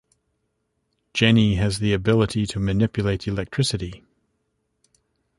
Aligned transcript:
Jenny 1.13 1.57
has 1.57 1.77
the 1.77 1.93
ability 1.93 2.47
to 2.47 2.59
manipulate 2.59 3.27
electricity. 3.27 4.03